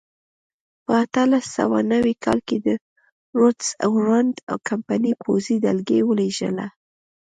[0.83, 2.67] په اتلس سوه نوي کال کې د
[3.37, 4.33] روډز اړوند
[4.67, 6.67] کمپنۍ پوځي ډلګۍ ولېږله.